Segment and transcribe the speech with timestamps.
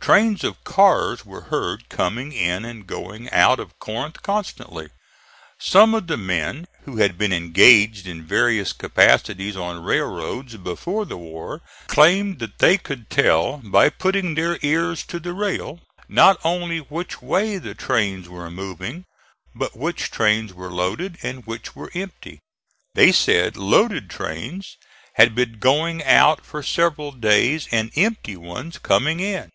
[0.00, 4.90] Trains of cars were heard coming in and going out of Corinth constantly.
[5.58, 11.16] Some of the men who had been engaged in various capacities on railroads before the
[11.16, 16.80] war claimed that they could tell, by putting their ears to the rail, not only
[16.80, 19.06] which way the trains were moving
[19.54, 22.40] but which trains were loaded and which were empty.
[22.94, 24.76] They said loaded trains
[25.14, 29.48] had been going out for several days and empty ones coming in.